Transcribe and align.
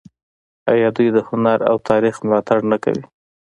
آیا 0.73 0.89
دوی 0.95 1.09
د 1.15 1.17
هنر 1.27 1.59
او 1.69 1.75
تاریخ 1.89 2.15
ملاتړ 2.27 2.59
نه 2.71 2.77
کوي؟ 2.83 3.03